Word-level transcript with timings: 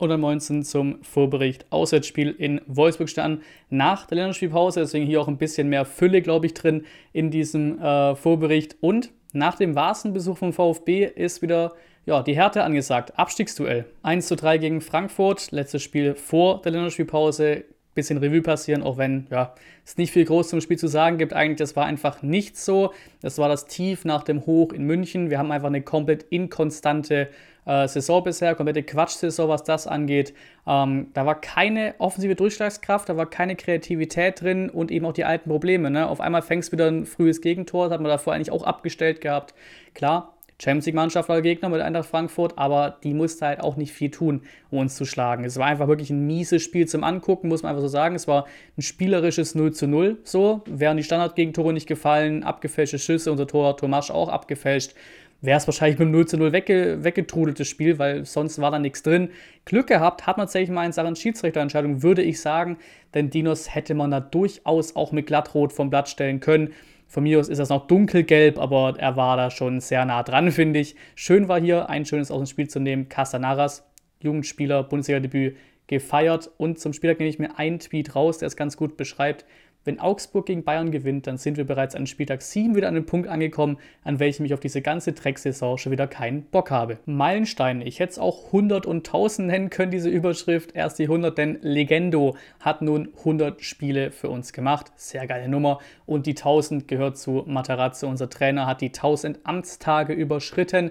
und 0.00 0.10
am 0.10 0.20
19. 0.20 0.62
zum 0.64 1.02
Vorbericht 1.02 1.66
Auswärtsspiel 1.70 2.30
in 2.30 2.60
Wolfsburg 2.66 3.08
standen. 3.08 3.42
Nach 3.68 4.06
der 4.06 4.16
Länderspielpause, 4.16 4.80
deswegen 4.80 5.06
hier 5.06 5.20
auch 5.20 5.28
ein 5.28 5.38
bisschen 5.38 5.68
mehr 5.68 5.84
Fülle, 5.84 6.22
glaube 6.22 6.46
ich, 6.46 6.54
drin 6.54 6.84
in 7.12 7.30
diesem 7.30 7.78
äh, 7.78 8.14
Vorbericht. 8.16 8.76
Und 8.80 9.10
nach 9.32 9.56
dem 9.56 9.74
Warsenbesuch 9.74 10.38
vom 10.38 10.52
VfB 10.52 11.04
ist 11.04 11.42
wieder 11.42 11.72
ja, 12.06 12.22
die 12.22 12.34
Härte 12.34 12.64
angesagt. 12.64 13.18
Abstiegsduell. 13.18 13.84
1 14.02 14.26
zu 14.26 14.36
3 14.36 14.58
gegen 14.58 14.80
Frankfurt, 14.80 15.52
letztes 15.52 15.82
Spiel 15.82 16.14
vor 16.14 16.62
der 16.62 16.72
Länderspielpause 16.72 17.64
bisschen 17.94 18.18
Revue 18.18 18.42
passieren, 18.42 18.82
auch 18.82 18.98
wenn 18.98 19.26
ja, 19.30 19.54
es 19.84 19.96
nicht 19.96 20.12
viel 20.12 20.24
groß 20.24 20.48
zum 20.48 20.60
Spiel 20.60 20.78
zu 20.78 20.86
sagen 20.86 21.18
gibt. 21.18 21.32
Eigentlich, 21.32 21.58
das 21.58 21.76
war 21.76 21.86
einfach 21.86 22.22
nicht 22.22 22.56
so. 22.56 22.92
Das 23.20 23.38
war 23.38 23.48
das 23.48 23.66
Tief 23.66 24.04
nach 24.04 24.22
dem 24.22 24.46
Hoch 24.46 24.72
in 24.72 24.84
München. 24.84 25.30
Wir 25.30 25.38
haben 25.38 25.50
einfach 25.50 25.68
eine 25.68 25.82
komplett 25.82 26.24
inkonstante 26.30 27.28
äh, 27.66 27.88
Saison 27.88 28.22
bisher, 28.22 28.54
komplette 28.54 28.82
Quatschsaison, 28.82 29.48
was 29.48 29.64
das 29.64 29.86
angeht. 29.86 30.34
Ähm, 30.66 31.08
da 31.14 31.26
war 31.26 31.40
keine 31.40 31.94
offensive 31.98 32.34
Durchschlagskraft, 32.34 33.08
da 33.08 33.16
war 33.16 33.26
keine 33.26 33.56
Kreativität 33.56 34.40
drin 34.40 34.70
und 34.70 34.90
eben 34.90 35.06
auch 35.06 35.12
die 35.12 35.24
alten 35.24 35.48
Probleme. 35.48 35.90
Ne? 35.90 36.08
Auf 36.08 36.20
einmal 36.20 36.42
fängst 36.42 36.68
du 36.68 36.72
wieder 36.72 36.88
ein 36.88 37.06
frühes 37.06 37.40
Gegentor, 37.40 37.86
das 37.86 37.94
hat 37.94 38.00
man 38.00 38.10
davor 38.10 38.32
eigentlich 38.34 38.52
auch 38.52 38.64
abgestellt 38.64 39.20
gehabt. 39.20 39.54
Klar, 39.94 40.34
Champions 40.62 40.86
League-Mannschaft 40.86 41.28
war 41.28 41.40
Gegner 41.40 41.70
mit 41.70 41.80
Eintracht 41.80 42.08
Frankfurt, 42.08 42.58
aber 42.58 42.98
die 43.02 43.14
musste 43.14 43.46
halt 43.46 43.60
auch 43.60 43.76
nicht 43.76 43.92
viel 43.92 44.10
tun, 44.10 44.42
um 44.70 44.78
uns 44.78 44.94
zu 44.94 45.04
schlagen. 45.04 45.44
Es 45.44 45.56
war 45.56 45.66
einfach 45.66 45.88
wirklich 45.88 46.10
ein 46.10 46.26
mieses 46.26 46.62
Spiel 46.62 46.86
zum 46.86 47.02
Angucken, 47.02 47.48
muss 47.48 47.62
man 47.62 47.70
einfach 47.70 47.82
so 47.82 47.88
sagen. 47.88 48.14
Es 48.14 48.28
war 48.28 48.46
ein 48.76 48.82
spielerisches 48.82 49.54
0 49.54 49.72
zu 49.72 49.86
0. 49.86 50.18
So, 50.22 50.62
wären 50.66 50.98
die 50.98 51.02
Standardgegentore 51.02 51.72
nicht 51.72 51.86
gefallen, 51.86 52.42
abgefälschte 52.42 52.98
Schüsse, 52.98 53.30
unser 53.30 53.46
Tor 53.46 53.76
Tomasch 53.76 54.10
auch 54.10 54.28
abgefälscht, 54.28 54.94
wäre 55.40 55.56
es 55.56 55.66
wahrscheinlich 55.66 55.98
mit 55.98 56.08
0 56.08 56.26
zu 56.26 56.36
0 56.36 56.52
wegge 56.52 56.98
weggetrudeltes 57.02 57.66
Spiel, 57.66 57.98
weil 57.98 58.24
sonst 58.24 58.60
war 58.60 58.70
da 58.70 58.78
nichts 58.78 59.02
drin. 59.02 59.30
Glück 59.64 59.86
gehabt 59.86 60.26
hat 60.26 60.36
man 60.36 60.46
tatsächlich 60.46 60.70
mal 60.70 60.84
in 60.84 60.92
Sachen 60.92 61.16
Schiedsrichterentscheidung, 61.16 62.02
würde 62.02 62.22
ich 62.22 62.40
sagen, 62.40 62.76
denn 63.14 63.30
Dinos 63.30 63.74
hätte 63.74 63.94
man 63.94 64.10
da 64.10 64.20
durchaus 64.20 64.96
auch 64.96 65.12
mit 65.12 65.26
Glattrot 65.26 65.72
vom 65.72 65.90
Blatt 65.90 66.08
stellen 66.08 66.40
können. 66.40 66.72
Von 67.10 67.24
mir 67.24 67.40
aus 67.40 67.48
ist 67.48 67.58
das 67.58 67.70
noch 67.70 67.88
dunkelgelb, 67.88 68.56
aber 68.56 68.94
er 68.96 69.16
war 69.16 69.36
da 69.36 69.50
schon 69.50 69.80
sehr 69.80 70.04
nah 70.04 70.22
dran, 70.22 70.52
finde 70.52 70.78
ich. 70.78 70.94
Schön 71.16 71.48
war 71.48 71.60
hier, 71.60 71.90
ein 71.90 72.06
schönes 72.06 72.30
aus 72.30 72.38
dem 72.38 72.46
Spiel 72.46 72.68
zu 72.68 72.78
nehmen. 72.78 73.08
Castanaras, 73.08 73.84
Jugendspieler, 74.22 74.84
Bundesliga-Debüt, 74.84 75.56
gefeiert. 75.88 76.52
Und 76.56 76.78
zum 76.78 76.92
Spieltag 76.92 77.18
nehme 77.18 77.28
ich 77.28 77.40
mir 77.40 77.58
einen 77.58 77.80
Tweet 77.80 78.14
raus, 78.14 78.38
der 78.38 78.46
es 78.46 78.54
ganz 78.54 78.76
gut 78.76 78.96
beschreibt. 78.96 79.44
Wenn 79.82 79.98
Augsburg 79.98 80.44
gegen 80.44 80.62
Bayern 80.62 80.90
gewinnt, 80.90 81.26
dann 81.26 81.38
sind 81.38 81.56
wir 81.56 81.64
bereits 81.64 81.94
an 81.94 82.06
Spieltag 82.06 82.42
7 82.42 82.74
wieder 82.76 82.88
an 82.88 82.96
einem 82.96 83.06
Punkt 83.06 83.28
angekommen, 83.28 83.78
an 84.04 84.18
welchem 84.18 84.44
ich 84.44 84.52
auf 84.52 84.60
diese 84.60 84.82
ganze 84.82 85.14
Drecksaison 85.14 85.78
schon 85.78 85.90
wieder 85.90 86.06
keinen 86.06 86.42
Bock 86.42 86.70
habe. 86.70 86.98
Meilensteine. 87.06 87.84
Ich 87.84 87.98
hätte 87.98 88.12
es 88.12 88.18
auch 88.18 88.46
100 88.46 88.84
und 88.84 89.08
1000 89.08 89.48
nennen 89.48 89.70
können, 89.70 89.90
diese 89.90 90.10
Überschrift. 90.10 90.74
Erst 90.74 90.98
die 90.98 91.04
100, 91.04 91.38
denn 91.38 91.58
Legendo 91.62 92.36
hat 92.60 92.82
nun 92.82 93.08
100 93.20 93.62
Spiele 93.62 94.10
für 94.10 94.28
uns 94.28 94.52
gemacht. 94.52 94.92
Sehr 94.96 95.26
geile 95.26 95.48
Nummer. 95.48 95.78
Und 96.04 96.26
die 96.26 96.36
1000 96.36 96.86
gehört 96.86 97.16
zu 97.16 97.44
Materazzo. 97.46 98.06
Unser 98.06 98.28
Trainer 98.28 98.66
hat 98.66 98.82
die 98.82 98.88
1000 98.88 99.40
Amtstage 99.44 100.12
überschritten 100.12 100.90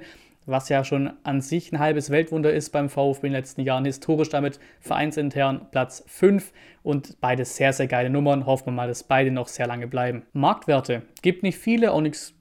was 0.50 0.70
ja 0.70 0.84
schon 0.84 1.12
an 1.24 1.42
sich 1.42 1.72
ein 1.72 1.80
halbes 1.80 2.10
Weltwunder 2.10 2.52
ist 2.52 2.72
beim 2.72 2.90
VfB 2.90 3.28
in 3.28 3.34
den 3.34 3.40
letzten 3.40 3.62
Jahren. 3.62 3.86
Historisch 3.86 4.30
damit 4.30 4.60
vereinsintern 4.80 5.68
Platz 5.72 6.04
5 6.08 6.52
und 6.84 7.18
beide 7.22 7.46
sehr, 7.46 7.74
sehr 7.74 7.88
geile 7.88 8.10
Nummern. 8.10 8.46
Hoffen 8.46 8.68
wir 8.68 8.72
mal, 8.72 8.88
dass 8.88 9.04
beide 9.04 9.32
noch 9.32 9.48
sehr 9.48 9.68
lange 9.68 9.88
bleiben. 9.88 10.24
Marktwerte 10.34 11.04
gibt 11.22 11.44
nicht 11.44 11.58
viele, 11.58 11.92
auch 11.92 12.02
nichts 12.02 12.34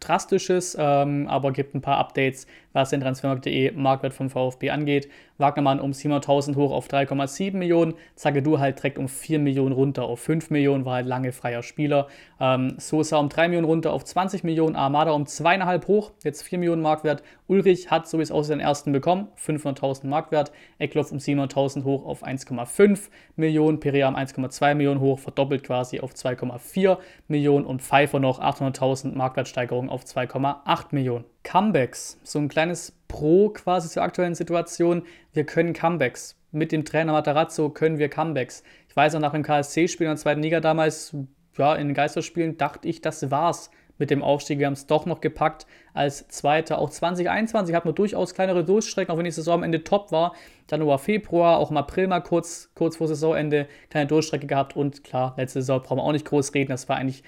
Drastisches, 0.00 0.76
ähm, 0.78 1.26
aber 1.28 1.52
gibt 1.52 1.74
ein 1.74 1.80
paar 1.80 1.98
Updates, 1.98 2.46
was 2.72 2.90
den 2.90 3.00
Transfermarkt.de 3.00 3.72
Marktwert 3.72 4.12
vom 4.12 4.30
VfB 4.30 4.70
angeht. 4.70 5.08
Wagnermann 5.38 5.80
um 5.80 5.90
700.000 5.90 6.56
hoch 6.56 6.72
auf 6.72 6.88
3,7 6.88 7.56
Millionen. 7.56 7.94
Zagedu 8.14 8.58
halt 8.58 8.78
direkt 8.78 8.98
um 8.98 9.08
4 9.08 9.38
Millionen 9.38 9.72
runter 9.72 10.04
auf 10.04 10.20
5 10.20 10.50
Millionen, 10.50 10.84
war 10.84 10.94
halt 10.94 11.06
lange 11.06 11.32
freier 11.32 11.62
Spieler. 11.62 12.08
Ähm, 12.40 12.74
Sosa 12.78 13.18
um 13.18 13.28
3 13.28 13.48
Millionen 13.48 13.66
runter 13.66 13.92
auf 13.92 14.04
20 14.04 14.44
Millionen. 14.44 14.76
Armada 14.76 15.12
um 15.12 15.24
2,5 15.24 15.86
hoch, 15.88 16.12
jetzt 16.24 16.42
4 16.42 16.58
Millionen 16.58 16.82
Marktwert. 16.82 17.22
Ulrich 17.48 17.90
hat, 17.90 18.08
so 18.08 18.18
wie 18.18 18.22
es 18.22 18.32
aussieht, 18.32 18.54
den 18.54 18.60
ersten 18.60 18.92
bekommen, 18.92 19.28
500.000 19.38 20.06
Marktwert. 20.06 20.52
Eckloff 20.78 21.12
um 21.12 21.18
700.000 21.18 21.84
hoch 21.84 22.04
auf 22.04 22.24
1,5 22.24 23.08
Millionen. 23.36 23.78
Perea 23.78 24.08
um 24.08 24.16
1,2 24.16 24.74
Millionen 24.74 25.00
hoch, 25.00 25.18
verdoppelt 25.18 25.62
quasi 25.64 26.00
auf 26.00 26.12
2,4 26.12 26.98
Millionen. 27.28 27.66
Und 27.66 27.82
Pfeiffer 27.82 28.20
noch 28.20 28.40
800.000 28.40 29.14
Marktwertsteigerung 29.14 29.65
auf 29.70 30.04
2,8 30.04 30.86
Millionen. 30.90 31.24
Comebacks, 31.42 32.18
so 32.22 32.38
ein 32.38 32.48
kleines 32.48 32.92
Pro 33.08 33.50
quasi 33.50 33.88
zur 33.88 34.02
aktuellen 34.02 34.34
Situation. 34.34 35.02
Wir 35.32 35.44
können 35.44 35.72
Comebacks. 35.72 36.36
Mit 36.52 36.72
dem 36.72 36.84
Trainer 36.84 37.12
Matarazzo 37.12 37.70
können 37.70 37.98
wir 37.98 38.08
Comebacks. 38.08 38.62
Ich 38.88 38.96
weiß 38.96 39.14
auch 39.14 39.20
nach 39.20 39.32
dem 39.32 39.42
KSC-Spiel 39.42 40.06
in 40.06 40.12
der 40.12 40.16
zweiten 40.16 40.42
Liga 40.42 40.60
damals, 40.60 41.14
ja, 41.56 41.74
in 41.74 41.88
den 41.88 41.94
Geisterspielen, 41.94 42.56
dachte 42.56 42.88
ich, 42.88 43.00
das 43.00 43.30
war's 43.30 43.70
mit 43.98 44.10
dem 44.10 44.22
Aufstieg. 44.22 44.58
Wir 44.58 44.66
haben 44.66 44.74
es 44.74 44.86
doch 44.86 45.06
noch 45.06 45.20
gepackt 45.20 45.66
als 45.94 46.28
Zweiter. 46.28 46.78
Auch 46.78 46.90
2021 46.90 47.74
hatten 47.74 47.88
wir 47.88 47.92
durchaus 47.92 48.34
kleinere 48.34 48.64
Durchstrecken, 48.64 49.12
auch 49.12 49.18
wenn 49.18 49.24
die 49.24 49.30
Saison 49.30 49.54
am 49.54 49.62
Ende 49.62 49.84
top 49.84 50.12
war. 50.12 50.34
Januar, 50.70 50.98
Februar, 50.98 51.58
auch 51.58 51.70
im 51.70 51.76
April 51.76 52.06
mal 52.06 52.20
kurz, 52.20 52.70
kurz 52.74 52.96
vor 52.96 53.08
Saisonende 53.08 53.68
kleine 53.90 54.06
Durchstrecke 54.06 54.46
gehabt. 54.46 54.76
Und 54.76 55.04
klar, 55.04 55.34
letzte 55.36 55.60
Saison 55.60 55.82
brauchen 55.82 55.98
wir 55.98 56.04
auch 56.04 56.12
nicht 56.12 56.26
groß 56.26 56.54
reden. 56.54 56.70
Das 56.70 56.88
war 56.88 56.96
eigentlich 56.96 57.22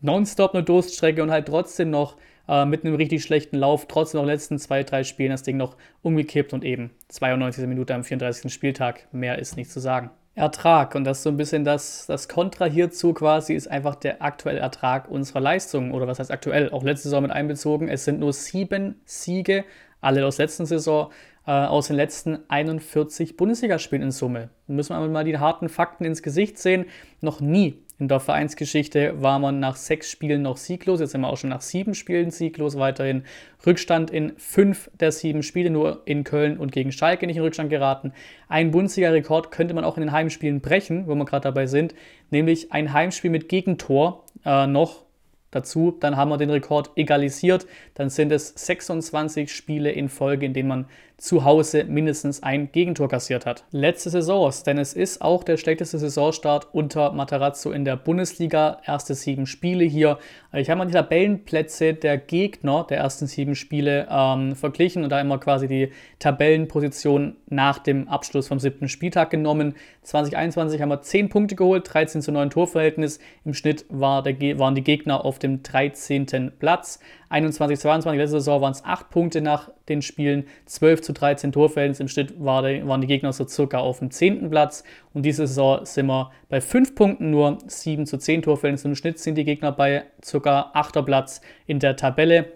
nonstop 0.00 0.54
eine 0.54 0.62
Durststrecke 0.62 1.22
und 1.22 1.30
halt 1.30 1.46
trotzdem 1.46 1.90
noch 1.90 2.16
äh, 2.48 2.64
mit 2.64 2.84
einem 2.84 2.94
richtig 2.94 3.22
schlechten 3.22 3.56
Lauf, 3.56 3.86
trotzdem 3.86 4.18
noch 4.18 4.24
in 4.24 4.28
den 4.28 4.34
letzten 4.34 4.58
zwei, 4.58 4.82
drei 4.82 5.04
Spielen 5.04 5.30
das 5.30 5.42
Ding 5.42 5.56
noch 5.56 5.76
umgekippt 6.02 6.52
und 6.52 6.64
eben 6.64 6.90
92. 7.08 7.66
Minute 7.66 7.94
am 7.94 8.04
34. 8.04 8.52
Spieltag. 8.52 9.06
Mehr 9.12 9.38
ist 9.38 9.56
nicht 9.56 9.70
zu 9.70 9.80
sagen. 9.80 10.10
Ertrag, 10.34 10.94
und 10.94 11.02
das 11.02 11.18
ist 11.18 11.24
so 11.24 11.30
ein 11.30 11.36
bisschen 11.36 11.64
das, 11.64 12.06
das 12.06 12.28
Kontra 12.28 12.66
hierzu 12.66 13.12
quasi, 13.12 13.54
ist 13.54 13.68
einfach 13.68 13.96
der 13.96 14.22
aktuelle 14.22 14.60
Ertrag 14.60 15.10
unserer 15.10 15.40
Leistungen. 15.40 15.92
Oder 15.92 16.06
was 16.06 16.20
heißt 16.20 16.30
aktuell? 16.30 16.70
Auch 16.70 16.84
letzte 16.84 17.08
Saison 17.08 17.22
mit 17.22 17.32
einbezogen. 17.32 17.88
Es 17.88 18.04
sind 18.04 18.20
nur 18.20 18.32
sieben 18.32 19.00
Siege, 19.04 19.64
alle 20.00 20.24
aus 20.24 20.38
letzten 20.38 20.64
Saison, 20.64 21.10
äh, 21.44 21.50
aus 21.50 21.88
den 21.88 21.96
letzten 21.96 22.38
41 22.48 23.36
Bundesligaspielen 23.36 24.04
in 24.04 24.10
Summe. 24.12 24.50
Müssen 24.68 24.96
wir 24.96 25.08
mal 25.08 25.24
die 25.24 25.38
harten 25.38 25.68
Fakten 25.68 26.04
ins 26.04 26.22
Gesicht 26.22 26.56
sehen. 26.58 26.86
Noch 27.20 27.40
nie 27.40 27.82
in 27.98 28.06
der 28.06 28.20
Vereinsgeschichte 28.20 29.20
war 29.20 29.40
man 29.40 29.58
nach 29.58 29.74
sechs 29.74 30.08
Spielen 30.08 30.42
noch 30.42 30.56
sieglos. 30.56 31.00
Jetzt 31.00 31.10
sind 31.12 31.22
wir 31.22 31.28
auch 31.28 31.36
schon 31.36 31.50
nach 31.50 31.60
sieben 31.60 31.94
Spielen 31.94 32.30
sieglos 32.30 32.78
weiterhin. 32.78 33.24
Rückstand 33.66 34.10
in 34.10 34.34
fünf 34.36 34.88
der 35.00 35.10
sieben 35.10 35.42
Spiele, 35.42 35.70
nur 35.70 36.02
in 36.04 36.22
Köln 36.22 36.58
und 36.58 36.70
gegen 36.70 36.92
Schalke 36.92 37.26
nicht 37.26 37.36
in 37.36 37.42
Rückstand 37.42 37.70
geraten. 37.70 38.12
Ein 38.48 38.70
Bundesliga-Rekord 38.70 39.50
könnte 39.50 39.74
man 39.74 39.82
auch 39.82 39.96
in 39.96 40.02
den 40.02 40.12
Heimspielen 40.12 40.60
brechen, 40.60 41.08
wo 41.08 41.14
wir 41.16 41.24
gerade 41.24 41.42
dabei 41.42 41.66
sind, 41.66 41.94
nämlich 42.30 42.70
ein 42.72 42.92
Heimspiel 42.92 43.30
mit 43.30 43.48
Gegentor 43.48 44.24
äh, 44.44 44.68
noch 44.68 45.04
dazu. 45.50 45.96
Dann 45.98 46.16
haben 46.16 46.28
wir 46.28 46.36
den 46.36 46.50
Rekord 46.50 46.92
egalisiert. 46.94 47.66
Dann 47.94 48.10
sind 48.10 48.30
es 48.30 48.50
26 48.54 49.52
Spiele 49.52 49.90
in 49.90 50.08
Folge, 50.08 50.46
in 50.46 50.54
denen 50.54 50.68
man 50.68 50.86
zu 51.18 51.44
Hause 51.44 51.84
mindestens 51.84 52.44
ein 52.44 52.70
Gegentor 52.70 53.08
kassiert 53.08 53.44
hat. 53.44 53.64
Letzte 53.72 54.08
Saisons, 54.08 54.62
denn 54.62 54.78
es 54.78 54.94
ist 54.94 55.20
auch 55.20 55.42
der 55.42 55.56
schlechteste 55.56 55.98
Saisonstart 55.98 56.68
unter 56.72 57.12
Matarazzo 57.12 57.72
in 57.72 57.84
der 57.84 57.96
Bundesliga. 57.96 58.80
Erste 58.86 59.14
sieben 59.14 59.46
Spiele 59.46 59.84
hier. 59.84 60.18
Ich 60.52 60.70
habe 60.70 60.78
mal 60.78 60.86
die 60.86 60.92
Tabellenplätze 60.92 61.94
der 61.94 62.18
Gegner 62.18 62.86
der 62.88 62.98
ersten 62.98 63.26
sieben 63.26 63.56
Spiele 63.56 64.06
ähm, 64.08 64.54
verglichen 64.54 65.02
und 65.02 65.10
da 65.10 65.20
immer 65.20 65.38
quasi 65.38 65.66
die 65.66 65.90
Tabellenposition 66.20 67.36
nach 67.48 67.80
dem 67.80 68.08
Abschluss 68.08 68.46
vom 68.46 68.60
siebten 68.60 68.88
Spieltag 68.88 69.30
genommen. 69.30 69.74
2021 70.02 70.80
haben 70.80 70.88
wir 70.88 71.02
10 71.02 71.28
Punkte 71.28 71.56
geholt, 71.56 71.92
13 71.92 72.22
zu 72.22 72.30
9 72.30 72.50
Torverhältnis. 72.50 73.18
Im 73.44 73.54
Schnitt 73.54 73.84
war 73.88 74.22
der, 74.22 74.58
waren 74.58 74.76
die 74.76 74.84
Gegner 74.84 75.24
auf 75.24 75.40
dem 75.40 75.64
13. 75.64 76.52
Platz. 76.58 77.00
21, 77.30 77.78
22, 77.78 78.18
letzte 78.18 78.38
Saison 78.38 78.62
waren 78.62 78.72
es 78.72 78.84
8 78.84 79.10
Punkte 79.10 79.42
nach 79.42 79.70
den 79.88 80.02
Spielen, 80.02 80.46
12 80.66 81.02
zu 81.02 81.07
13 81.12 81.52
Torverhältnis. 81.52 82.00
Im 82.00 82.08
Schnitt 82.08 82.34
waren 82.38 83.00
die 83.00 83.06
Gegner 83.06 83.32
so 83.32 83.46
circa 83.46 83.78
auf 83.78 83.98
dem 83.98 84.10
10. 84.10 84.50
Platz. 84.50 84.84
Und 85.14 85.22
diese 85.22 85.46
Saison 85.46 85.84
sind 85.84 86.06
wir 86.06 86.30
bei 86.48 86.60
5 86.60 86.94
Punkten 86.94 87.30
nur, 87.30 87.58
7 87.66 88.06
zu 88.06 88.18
10 88.18 88.42
Torverhältnis. 88.42 88.84
Im 88.84 88.94
Schnitt 88.94 89.18
sind 89.18 89.36
die 89.36 89.44
Gegner 89.44 89.72
bei 89.72 90.04
circa 90.24 90.70
8. 90.74 91.04
Platz 91.04 91.40
in 91.66 91.78
der 91.78 91.96
Tabelle. 91.96 92.52